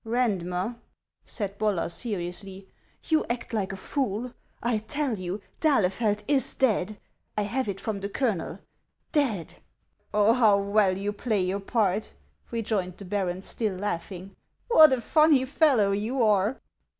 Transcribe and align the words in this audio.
"Eandmer," 0.03 0.79
said 1.23 1.59
Bollar, 1.59 1.87
seriously," 1.87 2.67
you 3.09 3.23
act 3.29 3.53
like 3.53 3.71
a 3.71 3.75
fool. 3.77 4.33
I 4.63 4.79
tell 4.79 5.19
you 5.19 5.41
d'Ahlefeld 5.59 6.23
is 6.27 6.55
dead; 6.55 6.99
I 7.37 7.43
have 7.43 7.67
it 7.67 7.79
from 7.79 7.99
the 7.99 8.09
colonel, 8.09 8.57
dead!"" 9.11 9.57
Oh, 10.11 10.33
how 10.33 10.57
well 10.57 10.97
you 10.97 11.13
play 11.13 11.41
your 11.41 11.59
part!" 11.59 12.13
rejoined 12.51 12.97
the 12.97 13.05
baron, 13.05 13.43
still 13.43 13.75
laughing;" 13.75 14.35
what 14.69 14.91
a 14.91 15.01
funny 15.01 15.45
fellow 15.45 15.91
you 15.91 16.23
are 16.23 16.59